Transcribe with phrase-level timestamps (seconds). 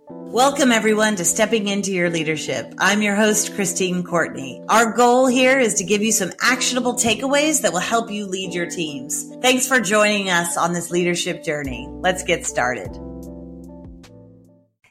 [0.00, 2.74] Welcome, everyone, to Stepping Into Your Leadership.
[2.78, 4.60] I'm your host, Christine Courtney.
[4.68, 8.52] Our goal here is to give you some actionable takeaways that will help you lead
[8.52, 9.30] your teams.
[9.40, 11.86] Thanks for joining us on this leadership journey.
[11.90, 12.88] Let's get started.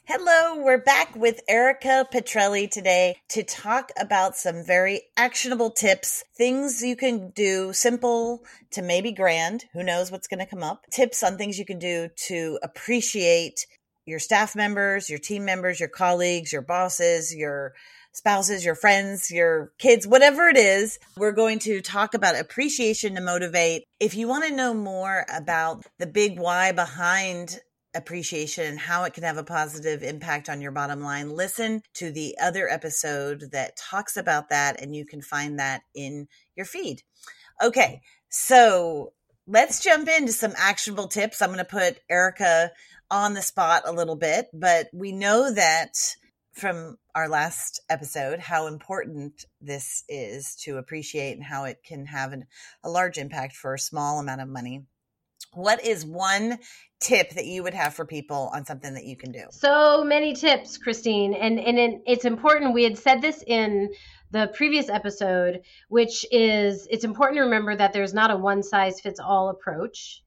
[0.05, 6.81] Hello, we're back with Erika Petrelli today to talk about some very actionable tips, things
[6.81, 11.23] you can do, simple to maybe grand, who knows what's going to come up, tips
[11.23, 13.65] on things you can do to appreciate
[14.05, 17.73] your staff members, your team members, your colleagues, your bosses, your
[18.13, 20.99] spouses, your friends, your kids, whatever it is.
[21.17, 23.85] We're going to talk about appreciation to motivate.
[23.99, 27.59] If you want to know more about the big why behind
[27.95, 32.11] appreciation and how it can have a positive impact on your bottom line, listen to
[32.11, 37.01] the other episode that talks about that, and you can find that in your feed.
[37.63, 39.13] Okay, so
[39.47, 41.41] let's jump into some actionable tips.
[41.41, 42.71] I'm going to put Erika
[43.11, 45.93] on the spot a little bit, but we know that
[46.53, 52.31] from our last episode how important this is to appreciate and how it can have
[52.31, 52.45] an,
[52.83, 54.85] a large impact for a small amount of money.
[55.53, 56.59] What is one
[56.99, 59.45] tip that you would have for people on something that you can do?
[59.51, 62.73] So many tips, Christine, and and it's important.
[62.73, 63.91] We had said this in
[64.31, 68.99] the previous episode, which is it's important to remember that there's not a one size
[68.99, 70.23] fits all approach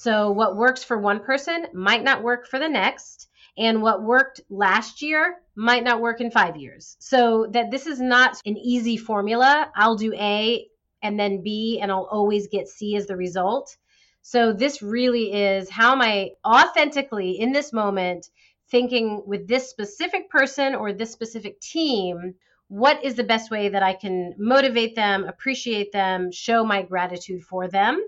[0.00, 3.28] so, what works for one person might not work for the next.
[3.58, 6.96] And what worked last year might not work in five years.
[7.00, 9.70] So, that this is not an easy formula.
[9.76, 10.66] I'll do A
[11.02, 13.76] and then B, and I'll always get C as the result.
[14.22, 18.28] So, this really is how am I authentically in this moment
[18.70, 22.34] thinking with this specific person or this specific team?
[22.68, 27.42] What is the best way that I can motivate them, appreciate them, show my gratitude
[27.42, 28.00] for them?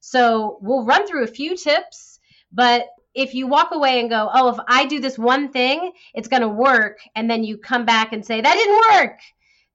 [0.00, 2.20] So we'll run through a few tips,
[2.52, 6.28] but if you walk away and go, oh, if I do this one thing, it's
[6.28, 9.18] going to work, and then you come back and say, that didn't work.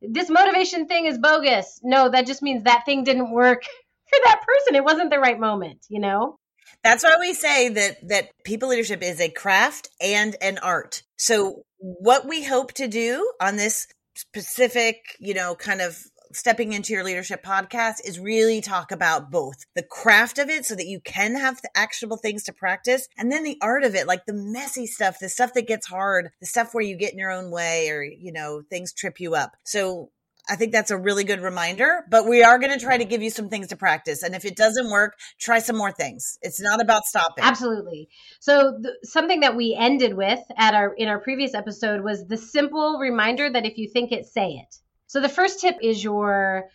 [0.02, 1.80] This motivation thing is bogus.
[1.84, 3.64] No, that just means that thing didn't work
[4.10, 4.76] for that person.
[4.76, 6.38] It wasn't the right moment, you know?
[6.84, 11.04] That's why we say that that people leadership is a craft and an art.
[11.18, 15.98] So what we hope to do on this specific, you know, kind of
[16.32, 20.76] stepping into your leadership podcast is really talk about both the craft of it so
[20.76, 24.26] that you can have actionable things to practice and then the art of it, like
[24.26, 27.32] the messy stuff, the stuff that gets hard, the stuff where you get in your
[27.32, 29.56] own way or, you know, things trip you up.
[29.66, 30.12] So
[30.50, 33.22] I think that's a really good reminder, but we are going to try to give
[33.22, 34.24] you some things to practice.
[34.24, 36.40] And if it doesn't work, try some more things.
[36.42, 37.44] It's not about stopping.
[37.44, 38.10] Absolutely.
[38.40, 42.38] So th- something that we ended with at our in our previous episode was the
[42.38, 44.76] simple reminder that if you think it, say it.
[45.08, 46.70] So the first tip is your,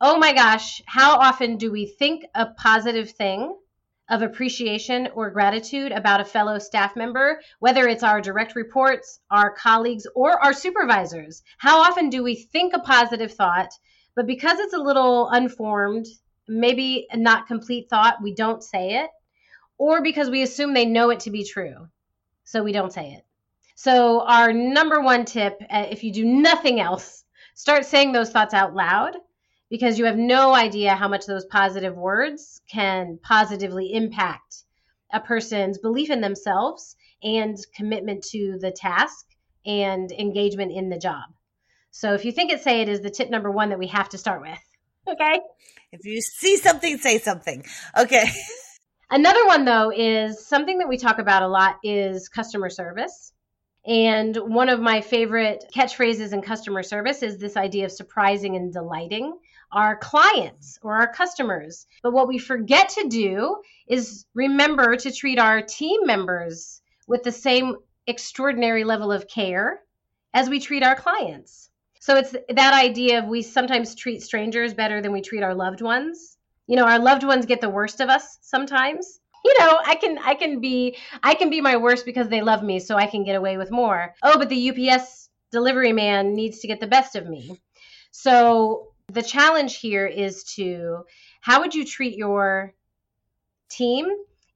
[0.00, 3.56] oh my gosh, how often do we think a positive thing
[4.08, 9.54] of appreciation or gratitude about a fellow staff member, whether it's our direct reports, our
[9.54, 11.42] colleagues, or our supervisors?
[11.58, 13.70] How often do we think a positive thought,
[14.14, 16.06] but because it's a little unformed,
[16.46, 19.10] maybe not complete thought, we don't say it,
[19.78, 21.88] or because we assume they know it to be true,
[22.44, 23.24] so we don't say it.
[23.74, 28.54] So, our number one tip, uh, if you do nothing else, start saying those thoughts
[28.54, 29.16] out loud
[29.74, 34.62] because you have no idea how much those positive words can positively impact
[35.12, 39.26] a person's belief in themselves and commitment to the task
[39.66, 41.24] and engagement in the job.
[41.90, 44.08] So if you think it, say it is the tip number one that we have
[44.10, 44.58] to start with.
[45.06, 45.40] Okay.
[45.92, 47.62] If you see something, say something.
[47.98, 48.24] Okay.
[49.10, 53.32] Another one though is something that we talk about a lot is customer service.
[53.84, 58.72] And one of my favorite catchphrases in customer service is this idea of surprising and
[58.72, 59.36] delighting
[59.74, 61.86] our clients or our customers.
[62.02, 63.56] But what we forget to do
[63.88, 67.76] is remember to treat our team members with the same
[68.06, 69.80] extraordinary level of care
[70.32, 71.70] as we treat our clients.
[72.00, 75.82] So it's that idea of we sometimes treat strangers better than we treat our loved
[75.82, 76.36] ones.
[76.66, 80.18] You know, our loved ones get the worst of us sometimes you know, I can
[80.18, 83.24] I can be I can be my worst because they love me, so I can
[83.24, 84.14] get away with more.
[84.22, 87.60] Oh, but the UPS delivery man needs to get the best of me.
[88.10, 91.04] So the challenge here is to
[91.40, 92.74] how would you treat your
[93.68, 94.06] team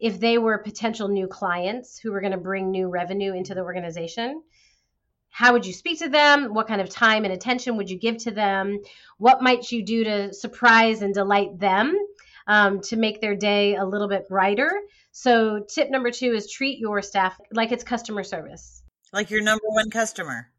[0.01, 3.63] if they were potential new clients who were going to bring new revenue into the
[3.63, 4.43] organization?
[5.31, 6.55] How would you speak to them?
[6.55, 8.81] What kind of time and attention would you give to them?
[9.19, 11.97] What might you do to surprise and delight them?
[12.49, 14.73] um, to make their day a little bit brighter.
[15.13, 19.65] So, tip number two is treat your staff like it's customer service, like your number
[19.67, 20.51] one customer.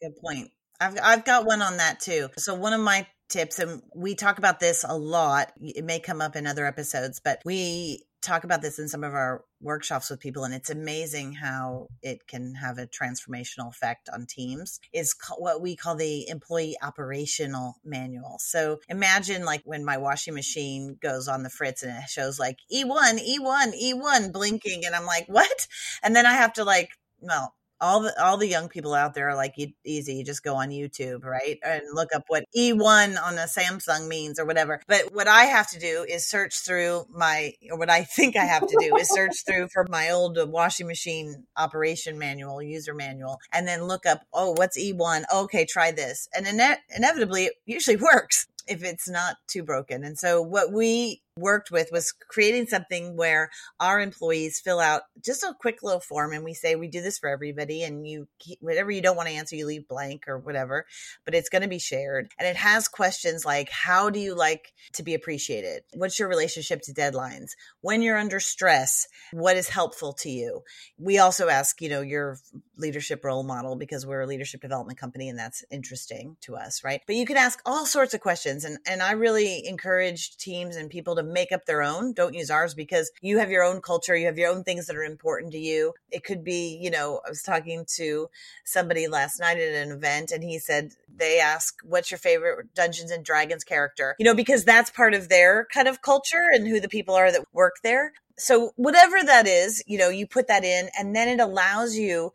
[0.00, 0.50] Good point.
[0.80, 2.28] I've I've got one on that too.
[2.36, 5.52] So one of my tips, and we talk about this a lot.
[5.60, 9.12] It may come up in other episodes, but we talk about this in some of
[9.12, 14.26] our workshops with people, and it's amazing how it can have a transformational effect on
[14.26, 14.80] teams.
[14.92, 18.36] Is what we call the employee operational manual.
[18.38, 22.58] So imagine like when my washing machine goes on the fritz and it shows like
[22.72, 25.66] E1, E1, E1 blinking, and I'm like, what?
[26.02, 26.90] And then I have to like,
[27.20, 29.54] well, all the all the young people out there are like
[29.84, 31.58] easy you just go on youtube right?
[31.64, 34.80] And look up what e1 on a samsung means or whatever.
[34.86, 38.44] But what i have to do is search through my or what i think i
[38.44, 43.38] have to do is search through for my old washing machine operation manual user manual
[43.52, 46.28] and then look up oh what's e1 okay try this.
[46.34, 50.04] And ine- inevitably it usually works if it's not too broken.
[50.04, 53.50] And so what we worked with was creating something where
[53.80, 57.18] our employees fill out just a quick little form and we say we do this
[57.18, 58.28] for everybody and you
[58.60, 60.86] whatever you don't want to answer you leave blank or whatever
[61.24, 62.28] but it's going to be shared.
[62.38, 65.82] And it has questions like how do you like to be appreciated?
[65.94, 67.50] What's your relationship to deadlines?
[67.80, 70.62] When you're under stress what is helpful to you?
[70.98, 72.38] We also ask you know your
[72.76, 77.02] leadership role model because we're a leadership development company and that's interesting to us right
[77.06, 80.90] but you can ask all sorts of questions and and I really encourage teams and
[80.90, 82.12] people to make up their own.
[82.12, 84.16] Don't use ours because you have your own culture.
[84.16, 85.94] You have your own things that are important to you.
[86.10, 88.28] It could be, you know, I was talking to
[88.64, 93.10] somebody last night at an event and he said they ask, what's your favorite Dungeons
[93.10, 94.14] and Dragons character?
[94.18, 97.32] You know, because that's part of their kind of culture and who the people are
[97.32, 101.28] that work there so whatever that is, you know, you put that in and then
[101.28, 102.32] it allows you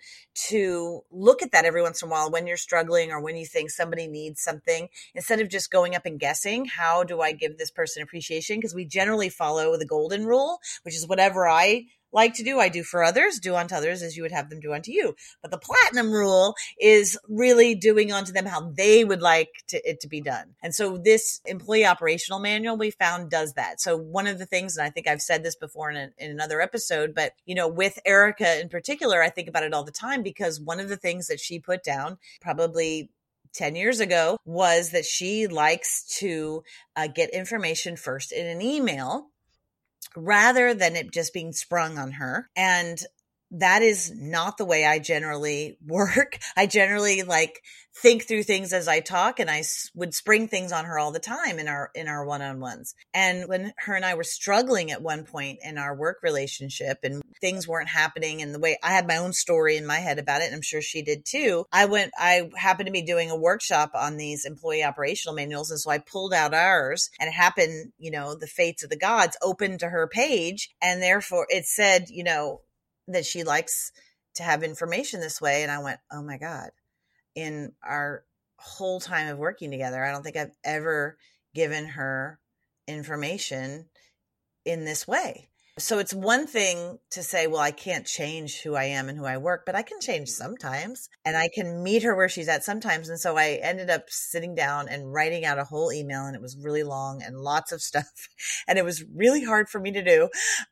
[0.48, 3.46] to look at that every once in a while when you're struggling or when you
[3.46, 7.58] think somebody needs something instead of just going up and guessing, how do I give
[7.58, 8.58] this person appreciation?
[8.58, 12.70] Because we generally follow the golden rule, which is whatever I like to do, I
[12.70, 15.16] do for others, do unto others as you would have them do unto you.
[15.42, 20.00] But the platinum rule is really doing unto them how they would like to, it
[20.02, 20.56] to be done.
[20.64, 23.82] And so this employee operational manual we found does that.
[23.82, 26.32] So one of the things, and I think I've said this before in, a, in
[26.32, 29.92] another episode, but you know, with Erika in particular, I think about it all the
[29.92, 33.12] time because one of the things that she put down probably
[33.54, 36.64] 10 years ago was that she likes to
[36.96, 39.28] uh, get information first in an email
[40.16, 42.50] rather than it just being sprung on her.
[42.56, 43.00] And
[43.52, 46.38] that is not the way I generally work.
[46.56, 47.62] I generally like
[48.02, 49.64] think through things as I talk and I
[49.94, 52.96] would spring things on her all the time in our in our one-on-ones.
[53.14, 57.22] And when her and I were struggling at one point in our work relationship and
[57.42, 60.42] things weren't happening and the way I had my own story in my head about
[60.42, 61.66] it and I'm sure she did too.
[61.72, 65.80] I went I happened to be doing a workshop on these employee operational manuals and
[65.80, 69.36] so I pulled out ours and it happened, you know, the fates of the gods
[69.42, 72.62] opened to her page and therefore it said, you know,
[73.10, 73.92] that she likes
[74.36, 76.72] to have information this way and I went, "Oh my god."
[77.36, 78.26] In our
[78.58, 81.18] whole time of working together, I don't think I've ever
[81.54, 82.40] given her
[82.88, 83.90] information
[84.66, 85.50] in this way.
[85.80, 89.26] So it's one thing to say, well, I can't change who I am and who
[89.26, 92.64] I work, but I can change sometimes and I can meet her where she's at
[92.64, 93.08] sometimes.
[93.10, 96.42] And so I ended up sitting down and writing out a whole email and it
[96.42, 98.30] was really long and lots of stuff.
[98.68, 100.24] And it was really hard for me to do.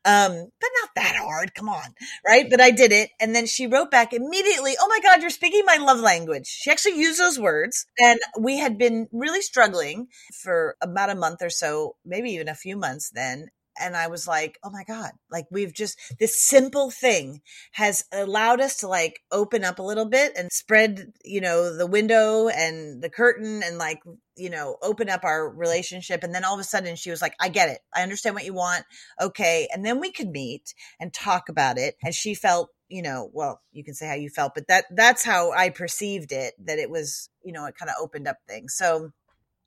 [0.04, 1.54] Um, but not that hard.
[1.54, 1.94] Come on.
[2.26, 2.48] Right.
[2.48, 3.10] But I did it.
[3.18, 6.46] And then she wrote back immediately, Oh my God, you're speaking my love language.
[6.46, 7.86] She actually used those words.
[7.98, 10.08] And we had been really struggling
[10.42, 13.48] for about a month or so, maybe even a few months then
[13.80, 17.40] and I was like, oh my God, like we've just, this simple thing
[17.72, 21.86] has allowed us to like open up a little bit and spread, you know, the
[21.86, 24.00] window and the curtain and like,
[24.36, 26.22] you know, open up our relationship.
[26.22, 27.80] And then all of a sudden she was like, I get it.
[27.94, 28.84] I understand what you want.
[29.20, 29.68] Okay.
[29.72, 31.96] And then we could meet and talk about it.
[32.02, 35.24] And she felt, you know, well, you can say how you felt, but that, that's
[35.24, 38.74] how I perceived it, that it was, you know, it kind of opened up things.
[38.74, 39.10] So,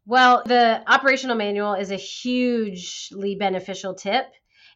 [0.05, 4.25] well, the operational manual is a hugely beneficial tip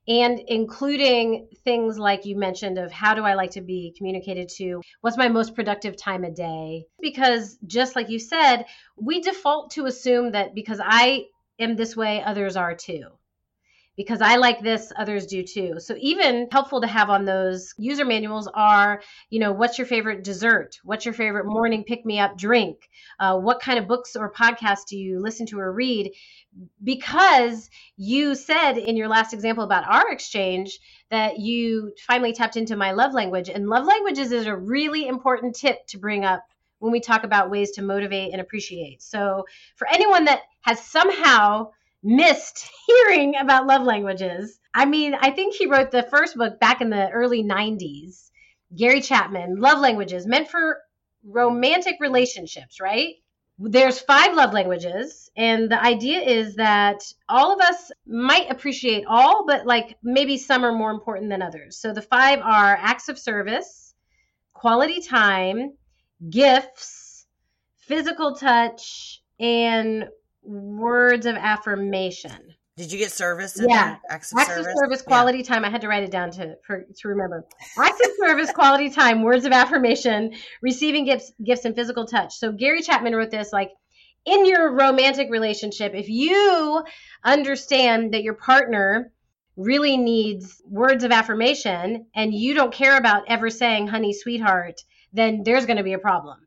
[0.07, 4.81] and including things like you mentioned of how do I like to be communicated to?
[5.01, 6.85] What's my most productive time a day?
[7.01, 8.65] Because just like you said,
[8.97, 11.25] we default to assume that because I
[11.59, 13.07] am this way, others are too
[13.95, 15.79] because I like this, others do too.
[15.79, 20.23] So even helpful to have on those user manuals are, you know, what's your favorite
[20.23, 20.79] dessert?
[20.83, 22.89] What's your favorite morning pick me up drink?
[23.19, 26.11] Uh, what kind of books or podcasts do you listen to or read?
[26.83, 32.75] Because you said in your last example about our exchange that you finally tapped into
[32.75, 36.43] my love language, and love languages is a really important tip to bring up
[36.79, 39.01] when we talk about ways to motivate and appreciate.
[39.01, 41.71] So for anyone that has somehow
[42.05, 44.59] missed hearing about love languages.
[44.73, 48.29] I mean, I think he wrote the first book back in the early 90s.
[48.75, 50.79] Gary Chapman, Love Languages, meant for
[51.23, 53.15] romantic relationships, right?
[53.57, 59.45] there's five love languages and the idea is that all of us might appreciate all
[59.45, 63.17] but like maybe some are more important than others so the five are acts of
[63.17, 63.93] service
[64.53, 65.71] quality time
[66.29, 67.25] gifts
[67.77, 70.05] physical touch and
[70.45, 73.57] words of affirmation did you get service?
[73.65, 75.45] yeah, acts of acts service, of service quality yeah.
[75.45, 75.63] time.
[75.63, 77.45] I had to write it down to for, to remember.
[77.79, 82.35] Acts of service, quality time, words of affirmation, receiving gifts, gifts, and physical touch.
[82.35, 83.71] So Gary Chapman wrote this like
[84.25, 86.83] in your romantic relationship, if you
[87.23, 89.13] understand that your partner
[89.55, 94.81] really needs words of affirmation and you don't care about ever saying honey sweetheart
[95.13, 96.37] then there's going to be a problem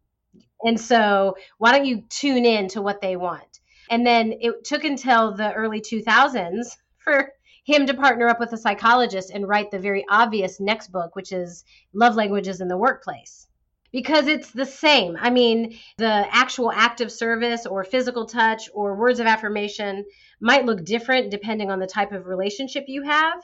[0.63, 3.48] and so why don't you tune in to what they want
[3.91, 7.33] and then it took until the early 2000s for
[7.65, 11.33] him to partner up with a psychologist and write the very obvious next book, which
[11.33, 13.47] is Love Languages in the Workplace.
[13.93, 15.17] Because it's the same.
[15.19, 20.05] I mean, the actual act of service or physical touch or words of affirmation
[20.41, 23.43] might look different depending on the type of relationship you have.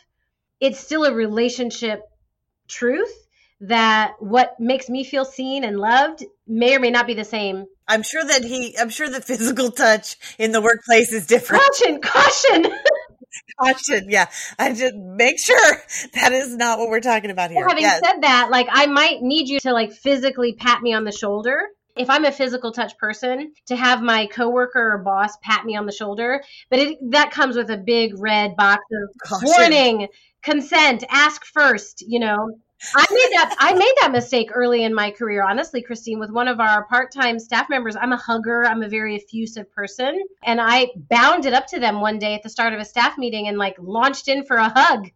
[0.60, 2.00] It's still a relationship
[2.68, 3.23] truth
[3.60, 7.66] that what makes me feel seen and loved may or may not be the same.
[7.86, 11.62] I'm sure that he, I'm sure the physical touch in the workplace is different.
[11.62, 12.72] Caution, caution.
[13.60, 14.06] caution.
[14.08, 14.26] Yeah.
[14.58, 15.76] I just make sure
[16.14, 17.66] that is not what we're talking about here.
[17.66, 18.00] Having yes.
[18.04, 21.68] said that, like I might need you to like physically pat me on the shoulder.
[21.96, 25.86] If I'm a physical touch person, to have my coworker or boss pat me on
[25.86, 29.48] the shoulder, but it, that comes with a big red box of caution.
[29.56, 30.08] warning,
[30.42, 32.50] consent, ask first, you know.
[32.94, 36.48] I made that I made that mistake early in my career, honestly, Christine, with one
[36.48, 37.96] of our part-time staff members.
[37.96, 42.18] I'm a hugger, I'm a very effusive person, and I bounded up to them one
[42.18, 45.10] day at the start of a staff meeting and like launched in for a hug.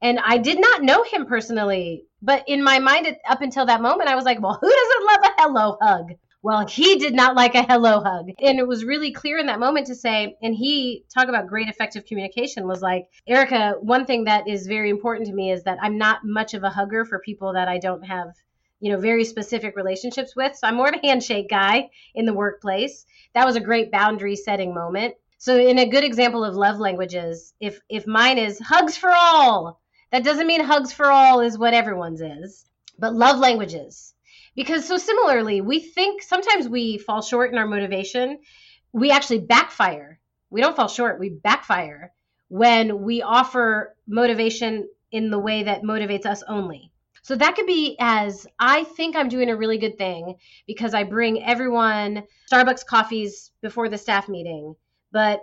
[0.00, 4.10] And I did not know him personally, but in my mind up until that moment
[4.10, 6.12] I was like, well, who doesn't love a hello hug?
[6.44, 8.30] Well, he did not like a hello hug.
[8.40, 11.68] And it was really clear in that moment to say, and he, talk about great
[11.68, 15.78] effective communication, was like, Erika, one thing that is very important to me is that
[15.80, 18.34] I'm not much of a hugger for people that I don't have,
[18.80, 20.56] you know, very specific relationships with.
[20.56, 23.06] So I'm more of a handshake guy in the workplace.
[23.34, 25.14] That was a great boundary setting moment.
[25.38, 29.80] So in a good example of love languages, if if mine is hugs for all,
[30.10, 32.64] that doesn't mean hugs for all is what everyone's is,
[32.98, 34.11] but love languages
[34.54, 38.38] because so similarly, we think sometimes we fall short in our motivation.
[38.92, 40.20] We actually backfire.
[40.50, 42.12] We don't fall short, we backfire
[42.48, 46.92] when we offer motivation in the way that motivates us only.
[47.22, 50.34] So that could be as I think I'm doing a really good thing
[50.66, 54.74] because I bring everyone Starbucks coffees before the staff meeting,
[55.12, 55.40] but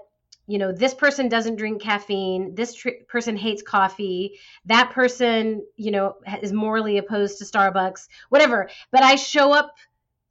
[0.49, 5.91] you know, this person doesn't drink caffeine, this tr- person hates coffee, that person, you
[5.91, 8.67] know, is morally opposed to Starbucks, whatever.
[8.91, 9.75] But I show up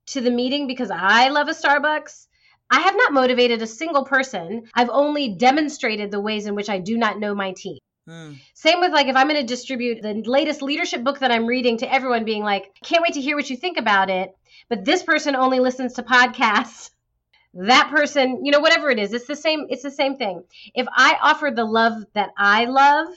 [0.06, 2.26] to the meeting because I love a Starbucks.
[2.68, 4.64] I have not motivated a single person.
[4.74, 7.78] I've only demonstrated the ways in which I do not know my team.
[8.08, 8.32] Hmm.
[8.54, 11.78] Same with like if I'm going to distribute the latest leadership book that I'm reading
[11.78, 14.36] to everyone, being like, can't wait to hear what you think about it.
[14.68, 16.90] But this person only listens to podcasts
[17.66, 20.42] that person, you know, whatever it is, it's the same, it's the same thing.
[20.74, 23.08] If I offer the love that I love,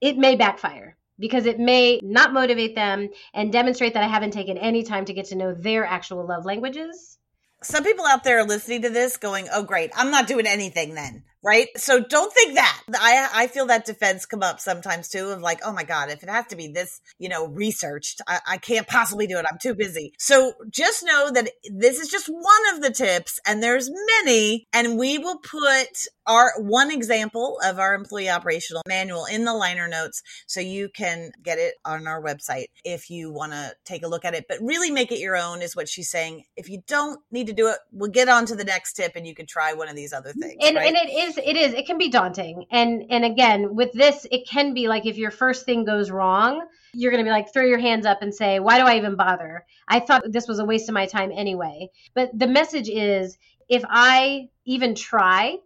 [0.00, 4.58] it may backfire because it may not motivate them and demonstrate that I haven't taken
[4.58, 7.18] any time to get to know their actual love languages.
[7.62, 10.94] Some people out there are listening to this going, oh, great, I'm not doing anything
[10.94, 11.68] then right?
[11.76, 12.82] So don't think that.
[12.94, 16.22] I I feel that defense come up sometimes too of like, oh my God, if
[16.22, 19.46] it has to be this, you know, researched, I, I can't possibly do it.
[19.50, 20.14] I'm too busy.
[20.18, 23.90] So just know that this is just one of the tips and there's
[24.22, 29.52] many and we will put our one example of our employee operational manual in the
[29.52, 34.02] liner notes so you can get it on our website if you want to take
[34.02, 36.68] a look at it but really make it your own is what she's saying if
[36.68, 39.34] you don't need to do it we'll get on to the next tip and you
[39.34, 40.88] can try one of these other things and, right?
[40.88, 42.66] and it is it is it can be daunting.
[42.70, 46.66] And and again with this it can be like if your first thing goes wrong
[46.92, 49.16] you're going to be like throw your hands up and say why do i even
[49.16, 49.64] bother?
[49.88, 51.90] I thought this was a waste of my time anyway.
[52.14, 53.36] But the message is
[53.68, 55.56] if i even try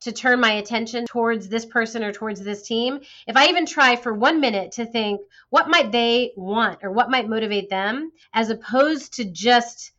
[0.00, 3.96] to turn my attention towards this person or towards this team if i even try
[3.96, 8.50] for one minute to think what might they want or what might motivate them as
[8.50, 9.92] opposed to just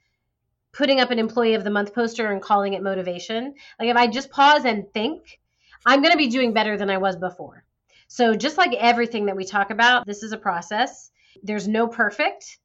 [0.74, 3.54] putting up an employee of the month poster and calling it motivation.
[3.80, 5.40] Like if I just pause and think,
[5.86, 7.64] I'm going to be doing better than I was before.
[8.08, 11.12] So just like everything that we talk about, this is a process.
[11.44, 12.60] There's no perfect.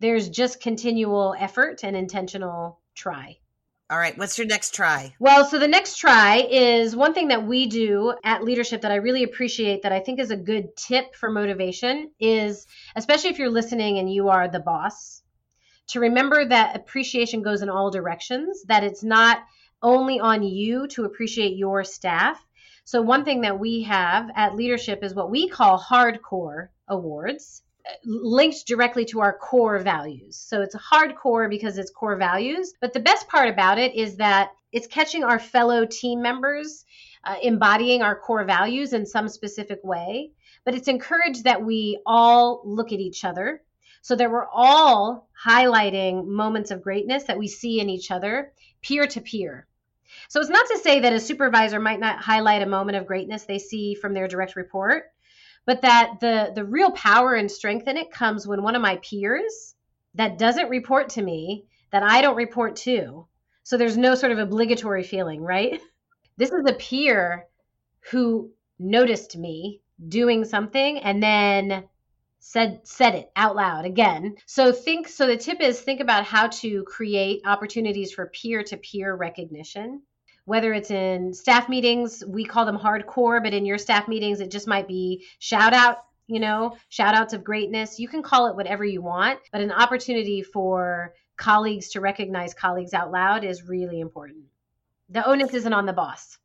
[0.00, 3.38] There's just continual effort and intentional try.
[3.90, 5.14] All right, what's your next try?
[5.18, 8.96] Well, so the next try is one thing that we do at leadership that I
[8.96, 13.50] really appreciate that I think is a good tip for motivation is especially if you're
[13.50, 15.22] listening and you are the boss
[15.88, 19.38] to remember that appreciation goes in all directions, that it's not
[19.82, 22.44] only on you to appreciate your staff.
[22.84, 27.62] So, one thing that we have at leadership is what we call hardcore awards
[28.04, 30.36] linked directly to our core values.
[30.36, 32.72] So it's hardcore because it's core values.
[32.80, 36.84] But the best part about it is that it's catching our fellow team members
[37.24, 40.32] uh, embodying our core values in some specific way.
[40.64, 43.62] But it's encouraged that we all look at each other
[44.04, 49.06] so that we're all highlighting moments of greatness that we see in each other peer
[49.06, 49.66] to peer.
[50.28, 53.44] So it's not to say that a supervisor might not highlight a moment of greatness
[53.44, 55.04] they see from their direct report,
[55.64, 58.96] but that the the real power and strength in it comes when one of my
[58.98, 59.74] peers
[60.16, 63.26] that doesn't report to me, that I don't report to.
[63.62, 65.80] So there's no sort of obligatory feeling, right?
[66.36, 67.46] This is a peer
[68.10, 71.84] who noticed me doing something and then
[72.46, 74.36] said said it out loud again.
[74.44, 80.02] So think so the tip is think about how to create opportunities for peer-to-peer recognition.
[80.44, 84.50] Whether it's in staff meetings, we call them hardcore, but in your staff meetings it
[84.50, 87.98] just might be shout out, you know, shout outs of greatness.
[87.98, 92.92] You can call it whatever you want, but an opportunity for colleagues to recognize colleagues
[92.92, 94.44] out loud is really important.
[95.08, 96.36] The onus isn't on the boss.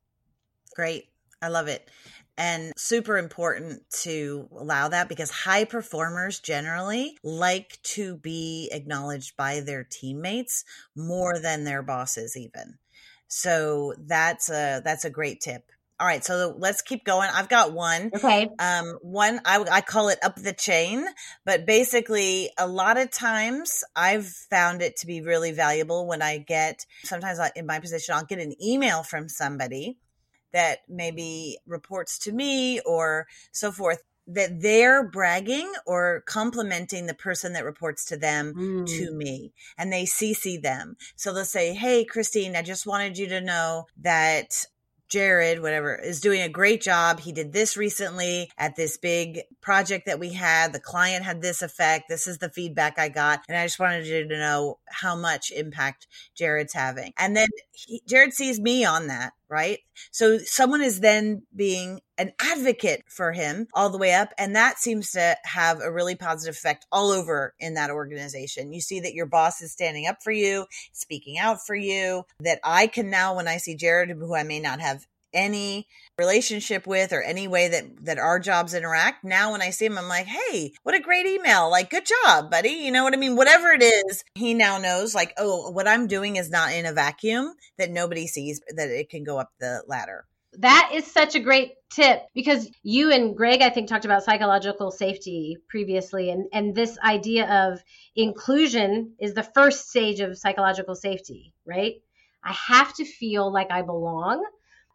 [0.74, 1.10] Great.
[1.42, 1.90] I love it
[2.40, 9.60] and super important to allow that because high performers generally like to be acknowledged by
[9.60, 10.64] their teammates
[10.96, 12.80] more than their bosses even.
[13.28, 15.64] So that's a that's a great tip.
[16.00, 17.30] All right so let's keep going.
[17.34, 18.10] I've got one.
[18.16, 18.50] Okay.
[18.58, 21.06] Um one i, I call it up the chain
[21.46, 26.38] but basically a lot of times i've found it to be really valuable when i
[26.38, 29.98] get sometimes in my position i'll get an email from somebody
[30.54, 37.54] that maybe reports to me or so forth that they're bragging or complimenting the person
[37.54, 38.88] that reports to them mm.
[38.88, 40.96] to me and they CC them.
[41.16, 44.66] So they'll say, Hey, Christine, I just wanted you to know that
[45.10, 47.20] Jared, whatever, is doing a great job.
[47.20, 50.72] He did this recently at this big project that we had.
[50.72, 52.06] The client had this effect.
[52.08, 53.42] This is the feedback I got.
[53.50, 57.14] And I just wanted you to know how much impact Jared's having.
[57.18, 59.80] And then he, Jared sees me on that, right?
[60.12, 64.34] So someone is then being an advocate for him all the way up.
[64.38, 68.74] And that seems to have a really positive effect all over in that organization.
[68.74, 72.60] You see that your boss is standing up for you, speaking out for you, that
[72.64, 75.88] I can now, when I see Jared, who I may not have any
[76.18, 79.98] relationship with or any way that that our jobs interact now when i see him
[79.98, 83.18] i'm like hey what a great email like good job buddy you know what i
[83.18, 86.86] mean whatever it is he now knows like oh what i'm doing is not in
[86.86, 91.36] a vacuum that nobody sees that it can go up the ladder that is such
[91.36, 96.48] a great tip because you and Greg, I think, talked about psychological safety previously, and,
[96.52, 97.84] and this idea of
[98.16, 101.96] inclusion is the first stage of psychological safety, right?
[102.44, 104.44] I have to feel like I belong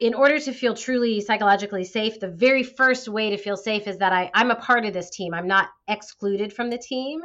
[0.05, 3.97] in order to feel truly psychologically safe, the very first way to feel safe is
[3.97, 5.33] that I, I'm a part of this team.
[5.33, 7.23] I'm not excluded from the team.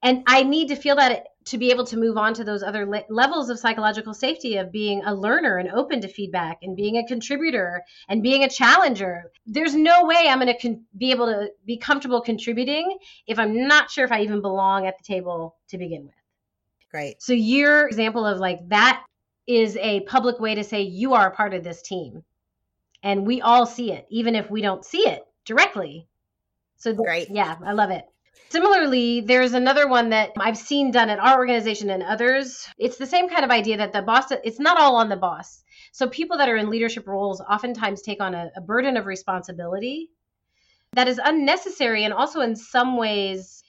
[0.00, 2.86] And I need to feel that to be able to move on to those other
[2.86, 6.98] le- levels of psychological safety of being a learner and open to feedback and being
[6.98, 9.32] a contributor and being a challenger.
[9.44, 12.96] There's no way I'm going to con- be able to be comfortable contributing
[13.26, 16.14] if I'm not sure if I even belong at the table to begin with.
[16.92, 17.20] Great.
[17.20, 19.04] So your example of like that
[19.46, 22.24] is a public way to say you are a part of this team.
[23.02, 26.08] And we all see it, even if we don't see it directly.
[26.76, 27.28] So, Great.
[27.30, 28.04] yeah, I love it.
[28.48, 32.66] Similarly, there's another one that I've seen done at our organization and others.
[32.78, 35.64] It's the same kind of idea that the boss, it's not all on the boss.
[35.92, 40.10] So, people that are in leadership roles oftentimes take on a, a burden of responsibility
[40.92, 43.63] that is unnecessary and also, in some ways,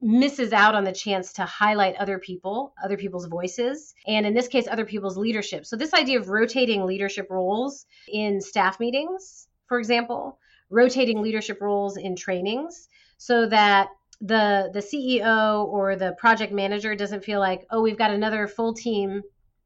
[0.00, 4.48] misses out on the chance to highlight other people, other people's voices, and in this
[4.48, 5.66] case, other people's leadership.
[5.66, 10.38] So, this idea of rotating leadership roles in staff meetings, for example,
[10.70, 13.88] rotating leadership roles in trainings so that
[14.20, 18.74] the the CEO or the project manager doesn't feel like, oh, we've got another full
[18.74, 19.22] team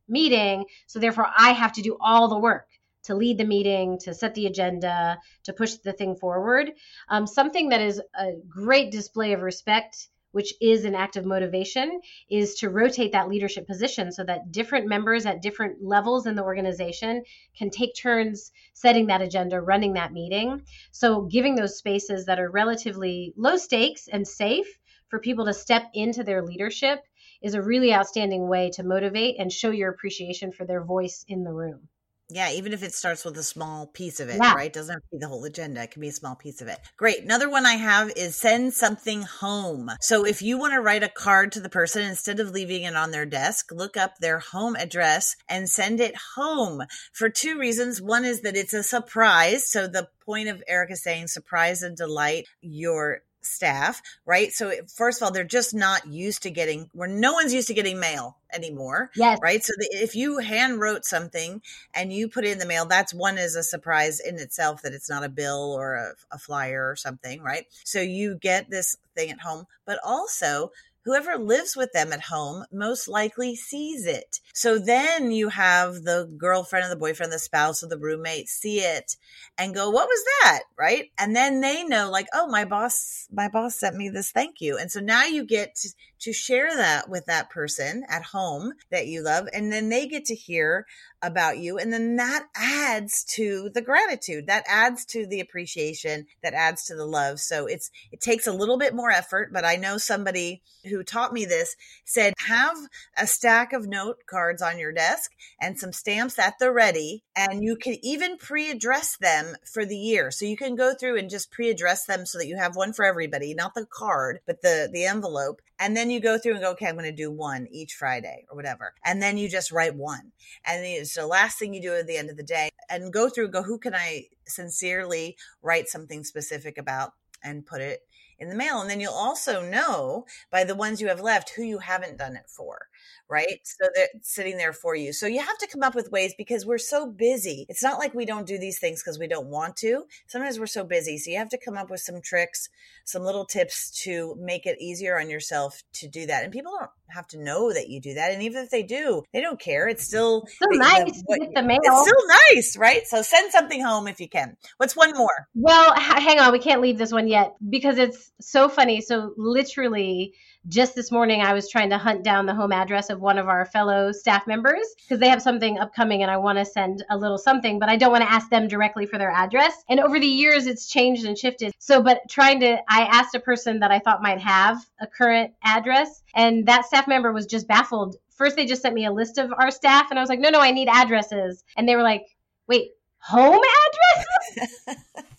[0.08, 2.66] meeting, so therefore I have to do all the work
[3.04, 6.72] to lead the meeting, to set the agenda, to push the thing forward.
[7.08, 12.00] Um, something that is a great display of respect which is an act of motivation,
[12.28, 16.42] is to rotate that leadership position so that different members at different levels in the
[16.42, 17.22] organization
[17.56, 20.62] can take turns setting that agenda, running that meeting.
[20.90, 24.66] So, giving those spaces that are relatively low stakes and safe
[25.08, 27.00] for people to step into their leadership
[27.42, 31.44] is a really outstanding way to motivate and show your appreciation for their voice in
[31.44, 31.88] the room.
[32.30, 34.54] Yeah, even if it starts with a small piece of it, yeah.
[34.54, 34.72] right?
[34.72, 35.82] Doesn't have to be the whole agenda.
[35.82, 36.78] It can be a small piece of it.
[36.96, 37.22] Great.
[37.22, 39.90] Another one I have is send something home.
[40.00, 42.96] So if you want to write a card to the person instead of leaving it
[42.96, 46.82] on their desk, look up their home address and send it home
[47.12, 48.00] for two reasons.
[48.00, 49.70] One is that it's a surprise.
[49.70, 54.52] So the point of Erika saying surprise and delight your staff, right?
[54.52, 57.74] So first of all, they're just not used to getting where no one's used to
[57.74, 59.10] getting mail anymore.
[59.14, 59.38] Yes.
[59.42, 59.62] Right.
[59.62, 61.62] So the, if you hand wrote something
[61.94, 64.92] and you put it in the mail, that's one is a surprise in itself that
[64.92, 67.42] it's not a bill or a, a flyer or something.
[67.42, 67.66] Right.
[67.84, 70.72] So you get this thing at home, but also
[71.04, 74.40] whoever lives with them at home most likely sees it.
[74.54, 78.80] So then you have the girlfriend or the boyfriend, the spouse or the roommate see
[78.80, 79.16] it
[79.58, 80.60] and go, what was that?
[80.78, 81.10] Right.
[81.18, 84.78] And then they know like, oh, my boss, my boss sent me this thank you.
[84.78, 85.88] And so now you get to,
[86.20, 89.48] to share that with that person at home that you love.
[89.52, 90.86] And then they get to hear
[91.22, 91.78] about you.
[91.78, 96.94] And then that adds to the gratitude, that adds to the appreciation, that adds to
[96.94, 97.40] the love.
[97.40, 101.32] So it's, it takes a little bit more effort, but I know somebody who taught
[101.32, 102.76] me this said, have
[103.16, 105.30] a stack of note cards on your desk
[105.60, 107.22] and some stamps at the ready.
[107.36, 110.30] And you can even pre address them for the year.
[110.30, 112.92] So you can go through and just pre address them so that you have one
[112.92, 115.62] for everybody, not the card, but the, the envelope.
[115.82, 118.46] And then you go through and go, okay, I'm going to do one each Friday
[118.48, 118.94] or whatever.
[119.04, 120.30] And then you just write one.
[120.64, 123.28] And it's the last thing you do at the end of the day and go
[123.28, 128.02] through, go, who can I sincerely write something specific about and put it
[128.42, 128.80] in the mail.
[128.80, 132.36] And then you'll also know by the ones you have left who you haven't done
[132.36, 132.88] it for
[133.32, 133.60] right?
[133.64, 135.12] So they're sitting there for you.
[135.12, 137.64] So you have to come up with ways because we're so busy.
[137.70, 140.04] It's not like we don't do these things because we don't want to.
[140.26, 141.16] Sometimes we're so busy.
[141.16, 142.68] So you have to come up with some tricks,
[143.06, 146.44] some little tips to make it easier on yourself to do that.
[146.44, 148.32] And people don't have to know that you do that.
[148.32, 149.88] And even if they do, they don't care.
[149.88, 151.78] It's still, still they, nice the, what, the mail.
[151.82, 153.06] It's still nice, right?
[153.06, 154.56] So send something home if you can.
[154.76, 155.48] What's one more?
[155.54, 156.52] Well, hang on.
[156.52, 159.00] We can't leave this one yet because it's so funny.
[159.00, 160.34] So literally,
[160.68, 163.48] just this morning I was trying to hunt down the home address of one of
[163.48, 167.16] our fellow staff members because they have something upcoming and I want to send a
[167.16, 169.84] little something, but I don't want to ask them directly for their address.
[169.88, 171.72] And over the years, it's changed and shifted.
[171.78, 175.52] So, but trying to, I asked a person that I thought might have a current
[175.64, 178.16] address, and that staff member was just baffled.
[178.30, 180.50] First, they just sent me a list of our staff, and I was like, no,
[180.50, 181.64] no, I need addresses.
[181.76, 182.24] And they were like,
[182.68, 184.96] wait, home address?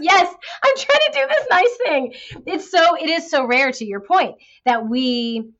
[0.00, 2.14] yes, I'm trying to do this nice thing.
[2.46, 5.50] It's so it is so rare to your point that we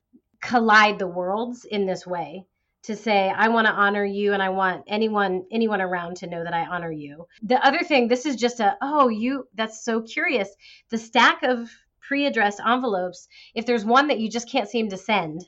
[0.41, 2.45] collide the worlds in this way
[2.83, 6.43] to say I want to honor you and I want anyone anyone around to know
[6.43, 7.27] that I honor you.
[7.43, 10.49] The other thing this is just a oh you that's so curious.
[10.89, 11.69] The stack of
[12.01, 15.45] pre-addressed envelopes if there's one that you just can't seem to send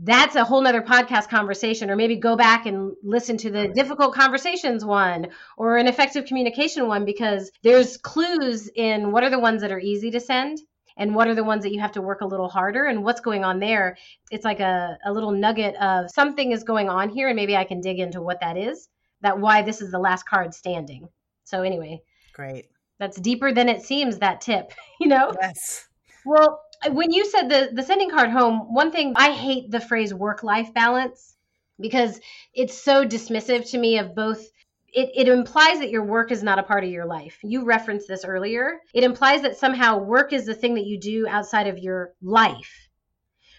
[0.00, 4.14] that's a whole nother podcast conversation or maybe go back and listen to the difficult
[4.14, 9.62] conversations one or an effective communication one because there's clues in what are the ones
[9.62, 10.58] that are easy to send
[10.96, 13.20] and what are the ones that you have to work a little harder and what's
[13.20, 13.96] going on there.
[14.30, 17.64] It's like a, a little nugget of something is going on here and maybe i
[17.64, 18.88] can dig into what that is
[19.20, 21.08] that why this is the last card standing.
[21.44, 22.02] So anyway
[22.34, 22.66] great.
[22.98, 25.32] that's deeper than it seems that tip you know?
[25.40, 25.88] Yes.
[26.26, 30.14] Well when you said the the sending card home, one thing I hate the phrase
[30.14, 31.36] work life balance
[31.80, 32.20] because
[32.54, 34.48] it's so dismissive to me of both
[34.92, 37.38] it, it implies that your work is not a part of your life.
[37.42, 38.80] You referenced this earlier.
[38.94, 42.88] It implies that somehow work is the thing that you do outside of your life,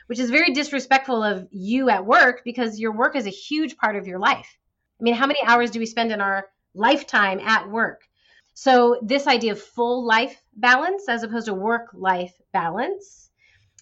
[0.07, 3.95] which is very disrespectful of you at work because your work is a huge part
[3.95, 4.57] of your life.
[4.99, 8.01] I mean, how many hours do we spend in our lifetime at work?
[8.55, 13.29] So, this idea of full life balance as opposed to work life balance,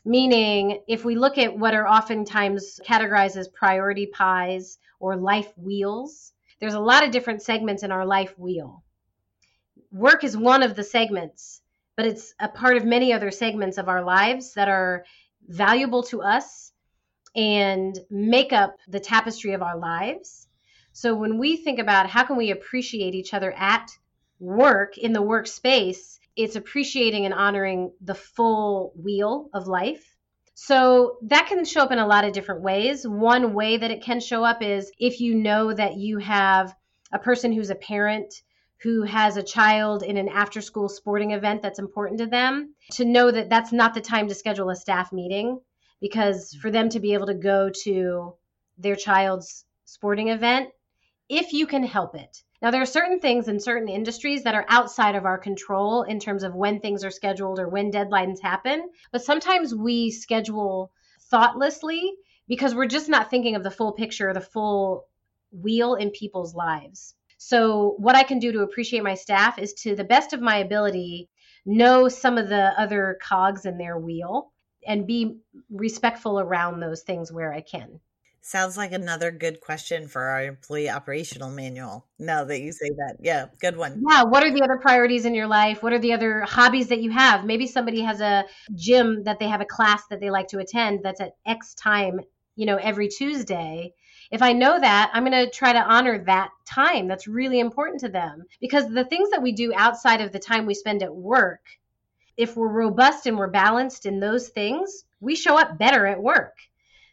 [0.06, 6.34] meaning if we look at what are oftentimes categorized as priority pies or life wheels,
[6.60, 8.84] there's a lot of different segments in our life wheel.
[9.92, 11.62] Work is one of the segments,
[11.96, 15.06] but it's a part of many other segments of our lives that are
[15.48, 16.72] valuable to us
[17.36, 20.48] and make up the tapestry of our lives.
[20.94, 23.92] So when we think about how can we appreciate each other at
[24.40, 30.16] work in the workspace, it's appreciating and honoring the full wheel of life.
[30.54, 33.08] So that can show up in a lot of different ways.
[33.08, 36.74] One way that it can show up is if you know that you have
[37.12, 38.34] a person who's a parent
[38.82, 43.06] who has a child in an after school sporting event that's important to them, to
[43.06, 45.60] know that that's not the time to schedule a staff meeting
[46.00, 48.34] because for them to be able to go to
[48.78, 50.70] their child's sporting event,
[51.30, 54.66] if you can help it, now, there are certain things in certain industries that are
[54.68, 58.90] outside of our control in terms of when things are scheduled or when deadlines happen.
[59.12, 60.92] But sometimes we schedule
[61.30, 62.12] thoughtlessly
[62.48, 65.08] because we're just not thinking of the full picture, the full
[65.52, 67.14] wheel in people's lives.
[67.38, 70.58] So, what I can do to appreciate my staff is to the best of my
[70.58, 71.30] ability,
[71.64, 74.52] know some of the other cogs in their wheel
[74.88, 75.38] and be
[75.70, 78.00] respectful around those things where I can.
[78.48, 82.06] Sounds like another good question for our employee operational manual.
[82.18, 83.18] Now that you say that.
[83.20, 84.02] Yeah, good one.
[84.10, 84.24] Yeah.
[84.24, 85.84] What are the other priorities in your life?
[85.84, 87.44] What are the other hobbies that you have?
[87.44, 91.02] Maybe somebody has a gym that they have a class that they like to attend
[91.04, 92.22] that's at X time,
[92.56, 93.94] you know, every Tuesday.
[94.32, 97.10] If I know that, I'm going to try to honor that time.
[97.10, 100.66] That's really important to them because the things that we do outside of the time
[100.66, 101.66] we spend at work,
[102.38, 106.54] if we're robust and we're balanced in those things, we show up better at work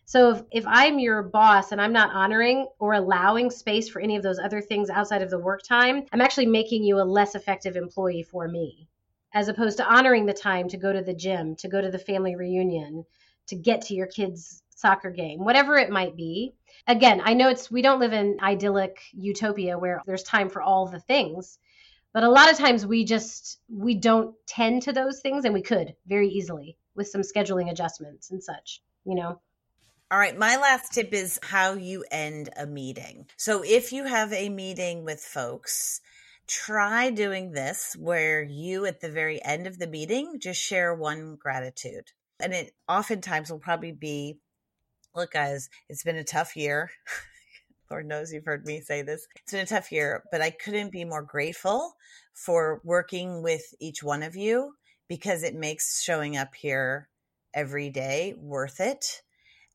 [0.06, 4.16] so if, if I'm your boss and I'm not honoring or allowing space for any
[4.16, 7.34] of those other things outside of the work time, I'm actually making you a less
[7.34, 8.88] effective employee for me.
[9.32, 11.98] As opposed to honoring the time to go to the gym, to go to the
[11.98, 13.04] family reunion,
[13.48, 16.54] to get to your kids' soccer game, whatever it might be.
[16.86, 20.86] Again, I know it's we don't live in idyllic utopia where there's time for all
[20.86, 21.58] the things,
[22.12, 25.62] but a lot of times we just we don't tend to those things and we
[25.62, 29.40] could very easily with some scheduling adjustments and such, you know.
[30.10, 33.26] All right, my last tip is how you end a meeting.
[33.38, 36.02] So if you have a meeting with folks,
[36.46, 41.36] try doing this where you at the very end of the meeting just share one
[41.36, 42.12] gratitude.
[42.38, 44.36] And it oftentimes will probably be
[45.16, 46.90] look, guys, it's been a tough year.
[47.90, 49.26] Lord knows you've heard me say this.
[49.36, 51.94] It's been a tough year, but I couldn't be more grateful
[52.34, 54.74] for working with each one of you
[55.08, 57.08] because it makes showing up here
[57.54, 59.22] every day worth it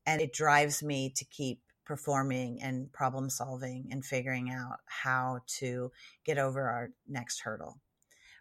[0.06, 5.90] and it drives me to keep performing and problem solving and figuring out how to
[6.24, 7.78] get over our next hurdle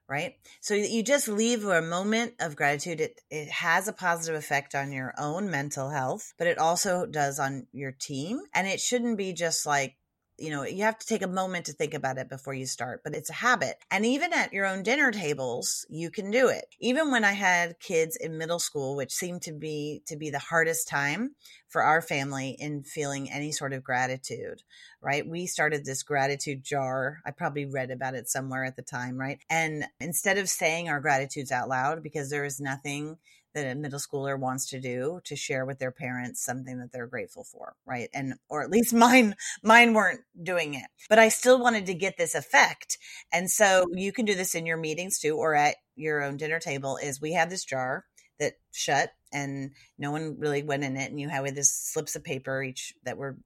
[0.09, 0.33] right?
[0.59, 2.99] So you just leave a moment of gratitude.
[2.99, 7.39] It, it has a positive effect on your own mental health but it also does
[7.39, 9.95] on your team and it shouldn't be just like
[10.39, 13.01] you know, you have to take a moment to think about it before you start,
[13.03, 13.77] but it's a habit.
[13.91, 16.65] And even at your own dinner tables, you can do it.
[16.79, 20.39] Even when I had kids in middle school, which seemed to be to be the
[20.39, 21.35] hardest time
[21.67, 24.63] for our family in feeling any sort of gratitude,
[25.01, 25.27] right?
[25.27, 27.19] We started this gratitude jar.
[27.25, 29.39] I probably read about it somewhere at the time, right?
[29.49, 33.17] And instead of saying our gratitudes out loud because there is nothing
[33.53, 37.07] that a middle schooler wants to do to share with their parents something that they're
[37.07, 38.09] grateful for right?
[38.13, 40.85] And or at least mine mine weren't doing it.
[41.09, 42.97] But i still wanted to get this effect.
[43.31, 46.59] And so you can do this in your meetings too or at your own dinner
[46.59, 48.05] table is we have this jar
[48.39, 52.23] that shut and no one really went in it and you have this slips of
[52.23, 53.37] paper each that were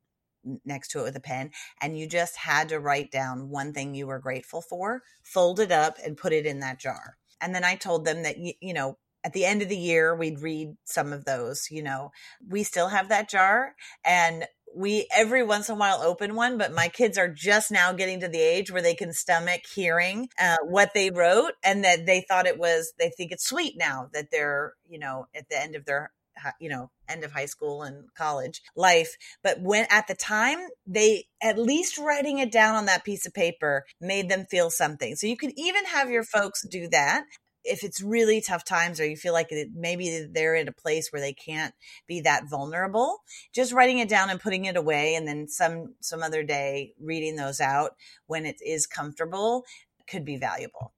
[0.65, 1.49] next to it with a pen
[1.81, 5.71] and you just had to write down one thing you were grateful for fold it
[5.71, 7.17] up and put it in that jar.
[7.41, 10.41] And then i told them that you know at the end of the year we'd
[10.41, 12.11] read some of those you know
[12.47, 16.73] we still have that jar and we every once in a while open one but
[16.73, 20.57] my kids are just now getting to the age where they can stomach hearing uh,
[20.63, 24.29] what they wrote and that they thought it was they think it's sweet now that
[24.31, 26.11] they're you know at the end of their
[26.59, 29.15] you know end of high school and college life.
[29.43, 33.33] But when at the time they at least writing it down on that piece of
[33.33, 35.15] paper made them feel something.
[35.15, 37.25] So you can even have your folks do that
[37.63, 41.21] if it's really tough times or you feel like maybe they're in a place where
[41.21, 41.73] they can't
[42.07, 43.19] be that vulnerable
[43.53, 47.35] just writing it down and putting it away and then some some other day reading
[47.35, 47.91] those out
[48.27, 49.63] when it is comfortable
[50.07, 50.93] could be valuable.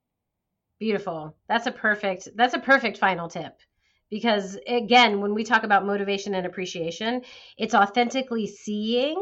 [0.80, 1.36] Beautiful.
[1.48, 3.54] That's a perfect that's a perfect final tip
[4.10, 7.22] because again when we talk about motivation and appreciation
[7.58, 9.22] it's authentically seeing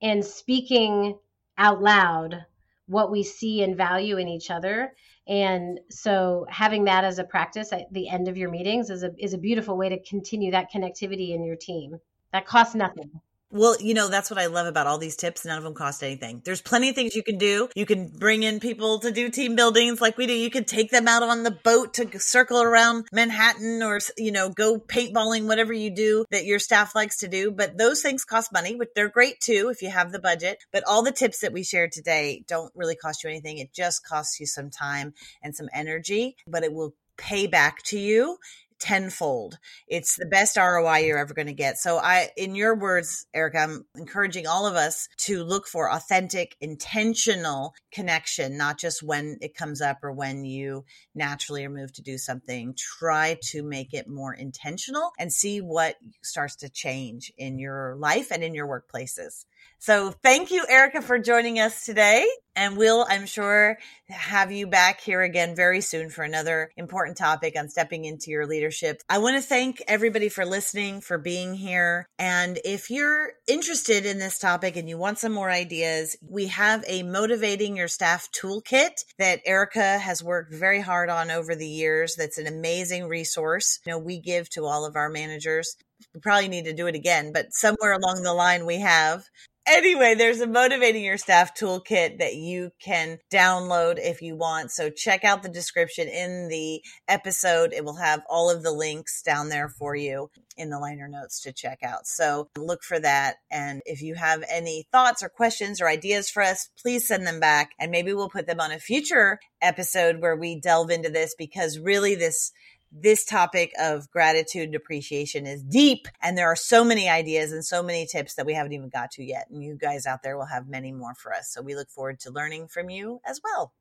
[0.00, 1.18] and speaking
[1.58, 2.46] out loud
[2.86, 4.92] what we see and value in each other
[5.28, 9.12] and so having that as a practice at the end of your meetings is a
[9.18, 11.98] is a beautiful way to continue that connectivity in your team.
[12.32, 13.20] That costs nothing.
[13.52, 15.44] Well, you know, that's what I love about all these tips.
[15.44, 16.40] None of them cost anything.
[16.44, 17.68] There's plenty of things you can do.
[17.74, 20.32] You can bring in people to do team buildings like we do.
[20.32, 24.50] You can take them out on the boat to circle around Manhattan or, you know,
[24.50, 27.50] go paintballing, whatever you do that your staff likes to do.
[27.50, 30.58] But those things cost money, but they're great too if you have the budget.
[30.72, 33.58] But all the tips that we shared today don't really cost you anything.
[33.58, 37.98] It just costs you some time and some energy, but it will pay back to
[37.98, 38.38] you
[38.80, 39.58] tenfold.
[39.86, 41.78] It's the best ROI you're ever going to get.
[41.78, 46.56] So I, in your words, Erika, I'm encouraging all of us to look for authentic,
[46.60, 52.02] intentional connection, not just when it comes up or when you naturally are moved to
[52.02, 52.74] do something.
[52.76, 58.32] Try to make it more intentional and see what starts to change in your life
[58.32, 59.44] and in your workplaces.
[59.82, 62.28] So thank you, Erika, for joining us today.
[62.54, 67.54] And we'll, I'm sure, have you back here again very soon for another important topic
[67.56, 69.00] on stepping into your leadership.
[69.08, 72.04] I want to thank everybody for listening, for being here.
[72.18, 76.84] And if you're interested in this topic and you want some more ideas, we have
[76.86, 82.16] a motivating your staff toolkit that Erika has worked very hard on over the years.
[82.16, 83.80] That's an amazing resource.
[83.86, 85.74] You know, we give to all of our managers
[86.14, 89.24] we probably need to do it again, but somewhere along the line we have
[89.70, 94.70] anyway, there's a motivating your staff toolkit that you can download if you want.
[94.70, 97.72] So check out the description in the episode.
[97.72, 101.40] It will have all of the links down there for you in the liner notes
[101.42, 102.06] to check out.
[102.06, 103.36] So look for that.
[103.50, 107.40] And if you have any thoughts or questions or ideas for us, please send them
[107.40, 111.34] back and maybe we'll put them on a future episode where we delve into this
[111.38, 112.52] because really this
[112.92, 117.64] this topic of gratitude and appreciation is deep and there are so many ideas and
[117.64, 119.46] so many tips that we haven't even got to yet.
[119.50, 121.52] And you guys out there will have many more for us.
[121.52, 123.72] So we look forward to learning from you as well.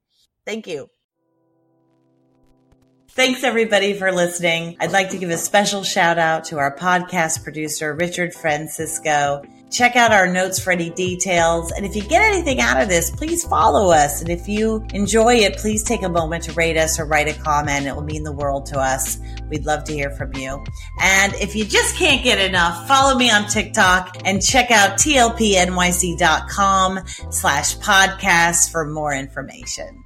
[0.45, 0.89] Thank you.
[3.11, 4.77] Thanks everybody for listening.
[4.79, 9.41] I'd like to give a special shout out to our podcast producer, Richard Francisco.
[9.71, 11.71] Check out our notes for any details.
[11.71, 14.21] And if you get anything out of this, please follow us.
[14.21, 17.33] And if you enjoy it, please take a moment to rate us or write a
[17.39, 17.87] comment.
[17.87, 19.19] It will mean the world to us.
[19.49, 20.63] We'd love to hear from you.
[21.01, 25.39] And if you just can't get enough, follow me on TikTok and check out tlpnyc.com
[27.31, 30.03] slash podcast for more information.